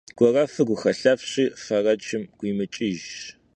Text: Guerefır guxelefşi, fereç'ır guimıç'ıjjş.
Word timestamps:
Guerefır 0.17 0.65
guxelefşi, 0.69 1.45
fereç'ır 1.65 2.21
guimıç'ıjjş. 2.39 3.19